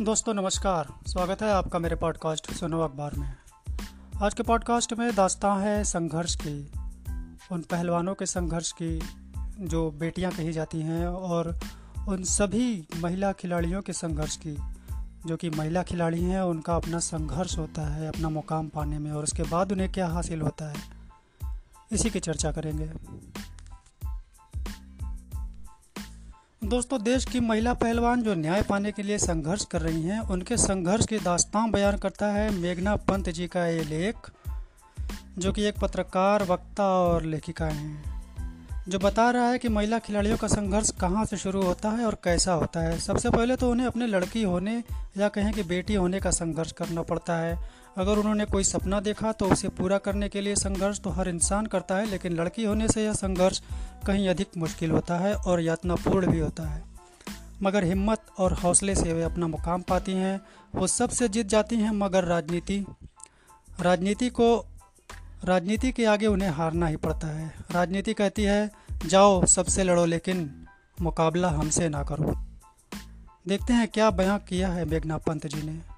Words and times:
दोस्तों, 0.00 0.34
नमस्कार। 0.34 0.88
स्वागत 1.06 1.42
है 1.42 1.52
आपका 1.52 1.78
मेरे 1.78 1.96
पॉडकास्ट 1.96 2.52
सुनो 2.52 2.80
अखबार 2.80 3.14
में। 3.14 3.34
आज 4.22 4.34
के 4.34 4.42
पॉडकास्ट 4.42 4.92
में 4.92 5.14
दास्तां 5.14 5.62
है 5.62 5.84
संघर्ष 5.84 6.34
की। 6.34 6.72
उन 7.52 7.60
पहलवानों 7.60 8.14
के 8.14 8.26
संघर्ष 8.26 8.72
की, 8.72 9.02
जो 9.60 9.90
बेटियाँ 9.90 10.32
कही 10.32 10.52
जाती 10.52 10.80
हैं 10.80 11.06
और 11.06 11.60
उन 12.08 12.24
सभी 12.24 12.88
महिला 13.00 13.32
खिलाड़ियों 13.32 13.82
के 13.82 13.92
संघर्ष 13.92 14.36
की। 14.46 14.56
जो 15.26 15.36
कि 15.36 15.50
महिला 15.50 15.82
खिलाड़ी 15.82 16.24
हैं, 16.24 16.40
उनका 16.40 16.76
अपना 16.76 16.98
संघर्ष 16.98 17.58
होता 17.58 17.94
है, 17.94 18.08
अपना 18.08 18.28
मुकाम 18.28 18.68
पाने 18.68 18.98
में 18.98 19.12
और 19.12 19.22
उसके 19.22 19.42
बाद 19.42 19.72
उन्हें 19.72 19.92
क्या 19.92 20.08
हासिल 20.08 20.40
होता 20.40 20.72
है, 20.72 20.76
इसी 21.92 22.10
की 22.10 22.20
चर्चा 22.20 22.52
करेंगे। 22.52 22.90
दोस्तों, 26.70 27.02
देश 27.02 27.24
की 27.24 27.40
महिला 27.40 27.72
पहलवान 27.74 28.22
जो 28.22 28.34
न्याय 28.34 28.62
पाने 28.62 28.90
के 28.92 29.02
लिए 29.02 29.18
संघर्ष 29.18 29.64
कर 29.64 29.80
रही 29.80 30.02
हैं, 30.02 30.20
उनके 30.20 30.56
संघर्ष 30.56 31.06
की 31.06 31.18
दास्तां 31.18 31.70
बयान 31.70 31.96
करता 31.96 32.26
है 32.26 32.50
मेघना 32.50 32.94
पंत 32.96 33.28
जी 33.28 33.46
का 33.46 33.66
ये 33.66 33.82
लेख, 33.84 34.30
जो 35.38 35.52
कि 35.52 35.62
एक 35.62 35.78
पत्रकार, 35.78 36.42
वक्ता 36.42 36.84
और 36.84 37.22
लेखिका 37.22 37.66
हैं, 37.66 38.22
जो 38.88 38.98
बता 38.98 39.30
रहा 39.30 39.48
है 39.50 39.58
कि 39.58 39.68
महिला 39.68 39.98
खिलाड़ियों 39.98 40.36
का 40.36 40.48
संघर्ष 40.48 40.90
कहाँ 40.90 41.24
से 41.24 41.36
शुरू 41.36 41.62
होता 41.62 41.90
है 41.90 42.06
और 42.06 42.14
कैसा 42.24 42.52
होता 42.52 42.80
है। 42.80 42.98
सबसे 42.98 43.30
पहले 43.30 43.56
तो 43.56 43.70
उन्हें 43.70 43.86
अपने 43.86 44.06
लड़की 44.06 44.42
होने 44.42 44.82
या 45.18 45.28
कहें 45.28 45.52
कि 45.52 45.62
बेटी 45.62 45.94
होने 45.94 46.20
का 46.20 46.30
संघर्ष 46.30 46.72
करना 46.72 47.02
पड़ता 47.02 47.36
है। 47.36 47.79
अगर 47.98 48.18
उन्होंने 48.18 48.44
कोई 48.44 48.64
सपना 48.64 49.00
देखा 49.00 49.32
तो 49.32 49.46
उसे 49.46 49.68
पूरा 49.68 49.98
करने 49.98 50.28
के 50.28 50.40
लिए 50.40 50.54
संघर्ष 50.54 51.00
तो 51.00 51.10
हर 51.10 51.28
इंसान 51.28 51.66
करता 51.66 51.96
है, 51.96 52.06
लेकिन 52.06 52.32
लड़की 52.32 52.64
होने 52.64 52.88
से 52.88 53.04
यह 53.04 53.12
संघर्ष 53.12 53.60
कहीं 54.06 54.28
अधिक 54.28 54.56
मुश्किल 54.58 54.90
होता 54.90 55.18
है 55.18 55.34
और 55.34 55.60
यातनापूर्ण 55.60 56.26
भी 56.26 56.38
होता 56.38 56.68
है। 56.68 56.82
मगर 57.62 57.84
हिम्मत 57.84 58.22
और 58.38 58.52
हौसले 58.52 58.94
से 58.94 59.12
वे 59.12 59.22
अपना 59.22 59.46
मुकाम 59.46 59.82
पाती 59.82 60.12
हैं, 60.12 60.40
वो 60.74 60.86
सबसे 60.86 61.28
जीत 61.28 61.46
जाती 61.46 61.76
हैं 61.76 61.90
मगर 61.90 62.24
राजनीति। 62.24 62.84
राजनीति 63.80 64.28
को, 64.28 64.66
राजनीति 65.44 65.92
के 65.92 66.04
आगे 66.04 66.26
उन्हें 66.26 66.50
हारना 66.50 66.86
ही 66.86 66.96
पड़ता 66.96 67.26
है। 67.26 67.54
राजनीति 67.70 68.14
कहती 68.14 68.42
है, 68.42 68.70
जाओ, 69.06 69.44
सबसे 69.46 69.84
लड़ो, 69.84 70.04
लेकिन 70.04 70.66
मुकाबला 71.02 71.48
हमसे 71.48 71.88
ना 71.88 72.02
करो। 72.02 72.34
देखते 73.48 73.72
हैं 73.72 73.88
क्या 73.88 74.10
बयां 74.10 74.38
किया 74.38 74.68
है 74.68 74.84
मेघना 74.84 75.18
पंत 75.18 75.46
जी 75.46 75.62
ने। 75.62 75.89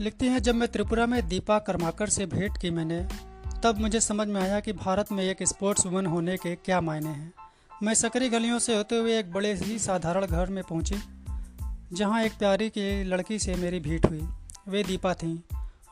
लिखती 0.00 0.26
हैं, 0.26 0.38
जब 0.42 0.54
मैं 0.54 0.68
त्रिपुरा 0.68 1.06
में 1.06 1.28
दीपा 1.28 1.58
कर्माकर 1.58 2.08
से 2.08 2.26
भेंट 2.26 2.58
की 2.58 2.70
मैंने, 2.70 3.08
तब 3.62 3.78
मुझे 3.78 4.00
समझ 4.00 4.28
में 4.28 4.40
आया 4.40 4.60
कि 4.60 4.72
भारत 4.72 5.12
में 5.12 5.24
एक 5.24 5.42
स्पोर्ट्स 5.42 5.86
वुमन 5.86 6.06
होने 6.06 6.36
के 6.36 6.54
क्या 6.54 6.80
मायने 6.80 7.08
हैं। 7.08 7.32
मैं 7.82 7.94
सकरी 7.94 8.28
गलियों 8.28 8.58
से 8.58 8.76
होते 8.76 8.96
हुए 8.96 9.18
एक 9.18 9.32
बड़े 9.32 9.54
ही 9.54 9.78
साधारण 9.78 10.26
घर 10.26 10.50
में 10.50 10.64
पहुँची, 10.64 10.94
जहाँ 11.92 12.22
एक 12.22 12.32
प्यारी 12.32 12.68
की 12.68 13.04
लड़की 13.04 13.38
से 13.38 13.54
मेरी 13.54 13.80
भेंट 13.80 14.06
हुई। 14.06 14.28
वे 14.68 14.82
दीपा 14.82 15.14
थीं। 15.14 15.38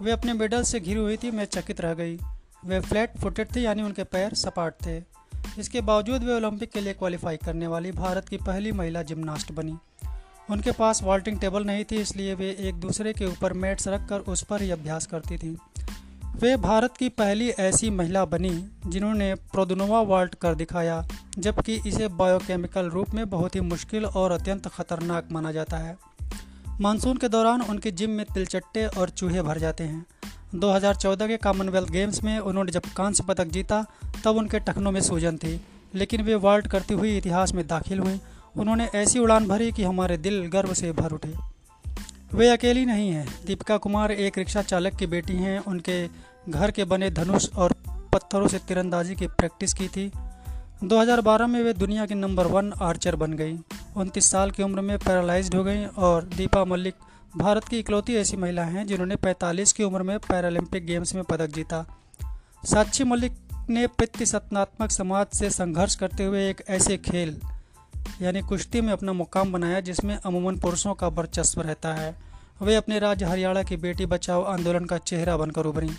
वे 0.02 0.10
अपने 0.10 0.32
मेडल 0.32 0.62
से 0.62 0.80
घिरी 0.80 1.00
हुई 1.00 1.16
थी, 1.16 1.30
मैं 1.30 1.44
चकित 1.44 1.80
रह 1.80 1.94
गई। 1.94 2.18
वे 2.64 2.80
फ्लैट 2.80 3.18
फुटेड 3.18 3.56
थी, 3.56 3.64
यानी 3.64 3.82
उनके 3.82 4.04
पैर 4.04 4.34
सपाट 4.34 4.74
थे। 4.86 5.02
इसके 5.58 5.80
बावजूद 5.80 6.22
वे 6.22 6.32
ओलंपिक 6.32 6.70
के 6.70 6.80
लिए 6.80 6.92
क्वालिफाई 6.92 7.36
करने 7.36 7.66
वाली 7.66 7.92
भारत 7.92 8.28
की 8.28 8.36
पहली 8.36 8.72
महिला 8.72 9.02
जिम्नास्ट 9.02 9.52
बनी। 9.52 9.76
उनके 10.50 10.72
पास 10.72 11.02
वॉल्टिंग 11.02 11.40
टेबल 11.40 11.64
नहीं 11.64 11.84
थी, 11.84 11.96
इसलिए 11.96 12.34
वे 12.34 12.56
एक 12.60 12.74
दूसरे 12.74 13.12
के 13.12 13.24
ऊपर 13.24 13.52
मैट्स 13.52 13.88
रख 13.88 14.08
कर 14.08 14.18
उस 14.18 14.42
पर 14.42 14.62
ही 14.62 14.70
अभ्यास 14.70 15.06
करती 15.06 15.38
थीं। 15.38 15.56
वे 16.36 16.56
भारत 16.56 16.96
की 16.96 17.08
पहली 17.08 17.48
ऐसी 17.48 17.90
महिला 17.90 18.24
बनी, 18.24 18.70
जिन्होंने 18.86 19.34
प्रोदनोवा 19.34 20.00
वाल्ट 20.00 20.34
कर 20.34 20.54
दिखाया, 20.54 21.06
जबकि 21.38 21.80
इसे 21.86 22.08
बायोकेमिकल 22.08 22.86
रूप 22.86 23.10
में 23.10 23.30
बहुत 23.30 23.54
ही 23.54 23.60
मुश्किल 23.60 24.04
और 24.04 24.32
अत्यंत 24.32 24.68
खतरनाक 24.68 25.28
माना 25.32 25.52
जाता 25.52 25.76
है। 25.76 25.98
मानसून 26.80 27.16
के 27.16 27.28
दौरान 27.28 27.62
उनके 27.62 27.90
जिम 27.90 28.10
में 28.10 28.26
तिलचट्टे 28.34 28.86
और 28.86 29.10
चूहे 29.10 29.42
भर 29.42 29.58
जाते 29.58 29.84
हैं। 29.84 30.06
2014 30.54 31.26
के 31.26 31.36
कॉमनवेल्थ 31.36 31.90
गेम्स 31.90 32.22
में 32.22 32.38
उन्होंने 32.38 32.72
जब 32.72 32.82
कांस्य 32.96 33.24
पदक 33.28 33.44
जीता, 33.44 33.86
तब 34.24 34.36
उनके 34.36 34.58
टखनों 34.58 34.92
में 34.92 35.00
सूजन 35.00 35.36
थी, 35.36 35.60
लेकिन 35.94 36.22
वे 36.22 36.34
वाल्ट 36.34 36.66
करती 36.66 36.94
हुई 36.94 37.16
इतिहास 37.16 37.54
में 37.54 37.66
दाखिल 37.66 37.98
हुई। 37.98 38.20
उन्होंने 38.56 38.88
ऐसी 38.94 39.18
उड़ान 39.18 39.48
भरी 39.48 39.72
कि 39.72 39.82
हमारे 39.82 40.16
दिल 40.16 40.46
गर्व 40.46 40.74
से 40.74 40.92
भर 40.92 41.12
उठे। 41.12 41.34
वे 42.34 42.48
अकेली 42.48 42.84
नहीं 42.84 43.10
हैं। 43.10 43.44
दीपिका 43.46 43.76
कुमार 43.76 44.12
एक 44.12 44.38
रिक्शा 44.38 44.62
चालक 44.62 44.96
की 44.96 45.06
बेटी 45.06 45.32
हैं। 45.32 45.58
उनके 45.58 46.08
घर 46.48 46.70
के 46.70 46.84
बने 46.84 47.10
धनुष 47.10 47.48
और 47.50 47.72
पत्थरों 47.88 48.48
से 48.48 48.58
तीरंदाजी 48.58 49.14
की 49.14 49.26
प्रैक्टिस 49.26 49.74
की 49.74 49.88
थी। 49.88 50.12
2012 50.84 51.46
में 51.46 51.62
वे 51.62 51.72
दुनिया 51.72 52.06
की 52.06 52.14
नंबर 52.14 52.46
वन 52.46 52.72
आर्चर 52.72 53.16
बन 53.16 53.32
गई। 53.32 53.58
उनतीस 53.96 54.30
साल 54.30 54.50
की 54.50 54.62
उम्र 54.62 54.80
में 54.80 54.98
पैरालाइज्ड 54.98 55.54
हो 55.54 55.64
गई 55.64 55.84
और 55.84 56.24
दीपा 56.24 56.64
मल्लिक 56.64 56.94
भारत 57.36 57.64
की 57.64 57.78
इकलौती 57.78 58.14
ऐसी 58.14 58.36
महिला 58.36 58.64
हैं 58.64 58.86
जिन्होंने 58.86 59.16
45 59.16 59.72
की 59.72 59.84
उम्र 59.84 60.02
में 60.02 60.18
पैरालंपिक 60.18 60.86
गेम्स 60.86 61.14
में 61.14 61.24
पदक 61.24 61.46
जीता। 61.46 61.98
साक्षी 62.64 63.04
मल्लिक 63.04 63.32
ने 63.70 63.86
पितृसत्नात्मक 63.86 64.90
समाज 64.90 65.26
से 65.34 65.50
संघर्ष 65.50 65.94
करते 65.94 66.24
हुए 66.24 66.50
एक 66.50 66.62
ऐसे 66.68 66.96
खेल 66.96 67.40
यानी 68.22 68.40
कुश्ती 68.40 68.80
में 68.80 68.92
अपना 68.92 69.12
मुकाम 69.12 69.52
बनाया, 69.52 69.80
जिसमें 69.80 70.16
अमूमन 70.16 70.56
पुरुषों 70.56 70.94
का 70.94 71.08
वर्चस्व 71.08 71.60
रहता 71.60 71.94
है। 71.94 72.16
वे 72.62 72.74
अपने 72.74 72.98
राज्य 72.98 73.24
हरियाणा 73.24 73.62
की 73.62 73.76
बेटी 73.76 74.06
बचाओ 74.06 74.42
आंदोलन 74.42 74.84
का 74.84 74.98
चेहरा 74.98 75.36
बनकर 75.36 75.66
उभरी। 75.66 75.90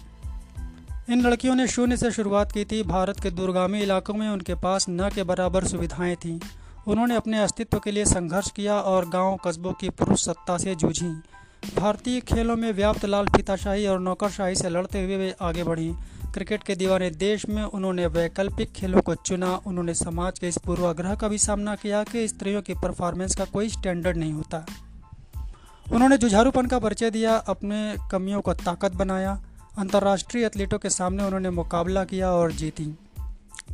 इन 1.10 1.22
लड़कियों 1.22 1.56
ने 1.56 1.68
शून्य 1.68 1.98
से 1.98 2.12
शुरुआत 2.12 2.52
की 2.52 2.66
थी। 2.66 2.84
भारत 2.84 3.20
के 3.20 3.32
दूरगामी 3.32 3.82
इलाकों 3.82 4.14
में 4.14 4.30
उनके 4.30 4.56
पास 4.56 4.86
न 4.90 5.10
के 5.10 5.24
बराबर 5.24 5.68
सुविधाएँ 5.68 6.16
थीं। 6.16 6.40
उन्होंने 6.88 7.16
अपने 7.16 7.40
अस्तित्व 7.40 7.80
के 7.80 7.92
लिए 7.92 8.06
संघर्ष 8.06 8.52
किया 8.52 8.76
और 8.80 9.10
गाँव 9.10 9.40
कस्बों 9.46 9.74
की 9.74 9.90
पुरुष 9.90 10.26
सत्ता 10.26 10.58
से 10.58 10.76
जूझी। 10.76 11.22
भारतीय 11.64 12.20
खेलों 12.20 12.56
में 12.56 12.72
व्याप्त 12.74 13.06
लाल 13.06 13.26
फीताशाही 13.26 13.88
और 13.88 14.00
नौकरशाही 14.00 14.56
से 14.56 14.70
लड़ते 14.70 15.04
हुए 15.04 15.18
वे 15.18 15.36
आगे 15.42 15.64
बढ़ी। 15.64 15.94
क्रिकेट 16.34 16.64
के 16.64 16.76
दीवाने 16.76 17.10
देश 17.10 17.50
में 17.50 17.64
उन्होंने 17.64 18.08
वैकल्पिक 18.08 18.72
खेलों 18.72 19.02
को 19.02 19.16
चुना। 19.16 19.62
उन्होंने 19.66 19.94
समाज 19.94 20.40
के 20.40 20.48
इस 20.48 20.58
पूर्वाग्रह 20.58 21.16
का 21.16 21.28
भी 21.28 21.38
सामना 21.38 21.76
किया 21.76 22.04
कि 22.04 22.28
स्त्रियों 22.28 22.62
की 22.62 22.74
परफॉर्मेंस 22.74 23.36
का 23.36 23.46
कोई 23.46 23.70
स्टैंडर्ड 23.70 24.18
नहीं 24.18 24.34
होता। 24.34 24.66
उन्होंने 25.94 26.18
जुझारूपन 26.18 26.66
का 26.66 26.80
परिचय 26.80 27.10
दिया, 27.10 27.36
अपने 27.36 27.96
कमियों 28.12 28.42
को 28.42 28.54
ताकत 28.54 28.92
बनाया। 28.92 29.44
अंतर्राष्ट्रीय 29.78 30.46
एथलीटों 30.46 30.80
के 30.80 30.90
सामने 30.90 31.24
उन्होंने 31.24 31.50
मुकाबला 31.50 32.04
किया 32.04 32.32
और 32.32 32.52
जीती। 32.52 32.98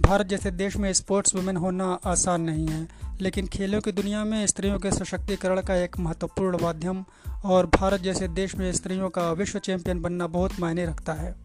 भारत 0.02 0.28
जैसे 0.28 0.52
देश 0.52 0.78
में 0.78 0.94
स्पोर्ट्स 0.94 1.36
वुमेन 1.36 1.58
होना 1.58 2.00
आसान 2.06 2.42
नहीं 2.42 2.68
है, 2.68 2.88
लेकिन 3.22 3.48
खेलों 3.48 3.82
की 3.82 3.92
दुनिया 3.92 4.24
में 4.24 4.48
स्त्रियों 4.48 4.80
के 4.80 4.92
सशक्तिकरण 4.92 5.62
का 5.62 5.76
एक 5.76 6.00
महत्वपूर्ण 6.00 6.58
माध्यम 6.62 7.06
और 7.46 7.66
भारत 7.66 8.02
जैसे 8.02 8.28
देश 8.28 8.56
में 8.56 8.74
स्त्रियों 8.74 9.10
का 9.10 9.32
विश्व 9.32 9.60
चैंपियन 9.60 10.02
बनना 10.02 10.28
बहुत 10.28 10.60
मायने 10.60 10.86
रखता 10.86 11.14
है। 11.14 11.36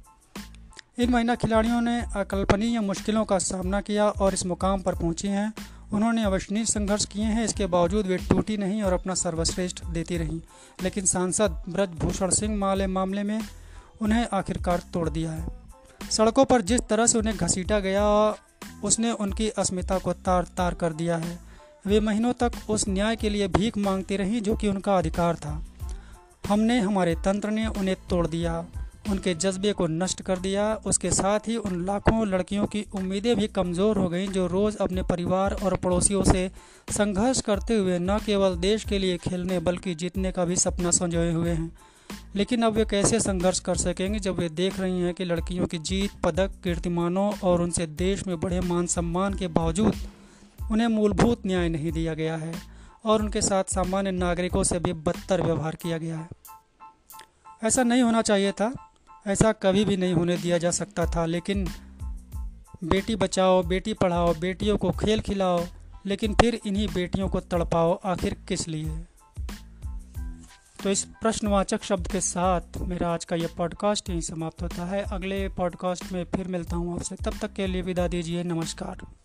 इन 0.99 1.11
महिला 1.11 1.35
खिलाड़ियों 1.35 1.81
ने 1.81 2.01
अकल्पनीय 2.01 2.81
मुश्किलों 2.81 3.25
का 3.25 3.39
सामना 3.39 3.81
किया 3.81 4.09
और 4.09 4.35
इस 4.35 4.47
मुकाम 4.47 4.81
पर 4.81 4.95
पहुँची 4.95 5.29
हैं। 5.29 5.53
उन्होंने 5.93 6.25
अवश्य 6.25 6.65
संघर्ष 6.65 7.05
किए 7.05 7.25
हैं, 7.25 7.45
इसके 7.45 7.67
बावजूद 7.67 8.07
वे 8.07 8.17
टूटी 8.17 8.57
नहीं 8.57 8.83
और 8.83 8.93
अपना 8.93 9.15
सर्वश्रेष्ठ 9.15 9.85
देती 9.85 10.17
रहीं। 10.17 10.41
लेकिन 10.83 11.07
सांसद 11.07 11.63
ब्रजभूषण 11.69 12.31
सिंह 12.31 12.57
माले 12.57 12.87
मामले 12.87 13.23
में 13.23 13.41
उन्हें 14.01 14.29
आखिरकार 14.33 14.79
तोड़ 14.79 15.09
दिया 15.09 15.33
है। 15.33 15.64
सड़कों 16.11 16.45
पर 16.45 16.61
जिस 16.61 16.81
तरह 16.81 17.07
से 17.07 17.19
उन्हें 17.19 17.37
घसीटा 17.37 17.81
गया, 17.81 18.37
उसने 18.85 19.13
उनकी 19.13 19.49
अस्मिता 19.49 19.99
को 19.99 20.13
तार 20.13 20.45
तार 20.57 20.75
कर 20.75 20.93
दिया 20.93 21.17
है। 21.17 21.39
वे 21.87 22.01
महीनों 22.01 22.33
तक 22.33 22.53
उस 22.71 22.89
न्याय 22.89 23.17
के 23.17 23.31
लिए 23.31 23.49
भीख 23.49 23.79
मांगती 23.79 24.17
रहीं 24.17 24.41
जो 24.41 24.55
कि 24.57 24.69
उनका 24.69 24.97
अधिकार 24.99 25.37
था। 25.37 25.63
हमने 26.49 26.79
हमारे 26.81 27.15
तंत्र 27.15 27.51
ने 27.51 27.67
उन्हें 27.67 27.97
तोड़ 28.11 28.27
दिया, 28.27 28.65
उनके 29.11 29.35
जज्बे 29.35 29.73
को 29.73 29.87
नष्ट 29.87 30.23
कर 30.23 30.39
दिया, 30.39 30.75
उसके 30.87 31.11
साथ 31.11 31.49
ही 31.49 31.57
उन 31.57 31.85
लाखों 31.85 32.27
लड़कियों 32.27 32.67
की 32.67 32.85
उम्मीदें 32.95 33.35
भी 33.37 33.49
कमज़ोर 33.49 33.99
हो 33.99 34.09
गईं 34.09 34.29
जो 34.29 34.47
रोज़ 34.47 34.77
अपने 34.77 35.03
परिवार 35.03 35.57
और 35.63 35.77
पड़ोसियों 35.77 36.23
से 36.25 36.51
संघर्ष 36.91 37.41
करते 37.41 37.77
हुए 37.77 37.99
न 37.99 38.19
केवल 38.27 38.57
देश 38.57 38.85
के 38.85 38.99
लिए 38.99 39.17
खेलने 39.17 39.59
बल्कि 39.61 39.95
जीतने 39.95 40.33
का 40.33 40.45
भी 40.45 40.57
सपना 40.57 40.91
संजोए 40.91 41.33
हुए 41.33 41.51
हैं। 41.51 41.73
लेकिन 42.37 42.63
अब 42.63 42.73
वे 42.73 42.85
कैसे 42.85 43.21
संघर्ष 43.21 43.61
कर 43.61 43.77
सकेंगे 43.77 44.19
जब 44.19 44.39
वे 44.39 44.49
देख 44.49 44.81
रही 44.81 45.01
हैं 45.01 45.15
कि 45.15 45.25
लड़कियों 45.25 45.67
की 45.67 45.79
जीत, 45.79 46.11
पदक, 46.25 46.51
कीर्तिमानों 46.65 47.33
और 47.43 47.63
उनसे 47.63 47.87
देश 47.87 48.27
में 48.27 48.41
बड़े 48.41 48.61
मान 48.61 48.87
सम्मान 48.87 49.35
के 49.35 49.49
बावजूद 49.49 49.95
उन्हें 50.73 50.89
मूलभूत 50.89 51.43
न्याय 51.47 51.69
नहीं 51.69 51.93
दिया 51.93 52.15
गया 52.15 52.37
है 52.37 52.55
और 53.05 53.23
उनके 53.23 53.43
साथ 53.43 53.65
सामान्य 53.65 54.11
नागरिकों 54.11 54.63
से 54.63 54.79
भी 54.79 54.93
बदतर 54.93 55.43
व्यवहार 55.43 55.75
किया 55.75 55.99
गया 55.99 56.19
है। 56.19 56.29
ऐसा 57.65 57.83
नहीं 57.83 58.03
होना 58.03 58.23
चाहिए 58.23 58.53
था, 58.53 58.93
ऐसा 59.27 59.53
कभी 59.53 59.85
भी 59.85 59.97
नहीं 59.97 60.15
होने 60.15 60.37
दिया 60.37 60.59
जा 60.59 60.71
सकता 60.71 61.07
था, 61.07 61.27
लेकिन 61.27 61.69
बेटी 62.85 63.17
बचाओ, 63.17 63.63
बेटी 63.63 63.95
पढ़ाओ, 63.95 64.35
बेटियों 64.35 64.79
को 64.79 64.91
खेल 64.91 65.21
खिलाओ, 65.21 65.65
लेकिन 66.07 66.35
फिर 66.35 66.61
इन्हीं 66.67 66.89
बेटियों 66.95 67.29
को 67.29 67.41
तड़पाओ 67.41 68.01
आखिर 68.05 68.37
किस 68.49 68.69
लिए? 68.69 69.05
तो 70.85 70.91
इस 70.91 71.05
प्रश्नवाचक 71.05 71.83
शब्द 71.83 72.13
के 72.13 72.21
साथ 72.21 72.61
मेरा 72.79 73.15
आज 73.15 73.25
का 73.25 73.37
यह 73.37 73.49
पॉडकास्ट 73.59 74.11
यहीं 74.11 74.21
समाप्त 74.21 74.63
होता 74.63 74.85
है। 74.85 75.03
अगले 75.03 75.49
पॉडकास्ट 75.49 76.13
में 76.13 76.25
फिर 76.25 76.49
मिलता 76.49 76.77
हूँ 76.77 76.95
आपसे। 76.95 77.17
तब 77.17 77.39
तक 77.43 77.53
के 77.53 77.67
लिए 77.67 77.83
विदा 77.83 78.09
दीजिए। 78.09 78.43
नमस्कार। 78.43 79.24